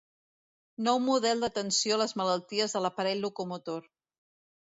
[0.85, 3.87] Nou model d'atenció a les malalties de l'aparell locomotor.